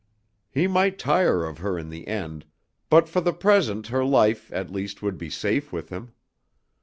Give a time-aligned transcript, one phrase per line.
[0.49, 2.47] He might tire of her in the end,
[2.89, 6.13] but for the present her life, at least, would be safe with him.